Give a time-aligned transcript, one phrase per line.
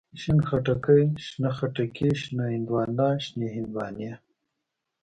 [0.21, 4.11] شين خټکی، شنه خټکي، شنه هندواڼه، شنې هندواڼی.